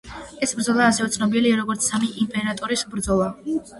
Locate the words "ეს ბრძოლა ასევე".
0.45-1.11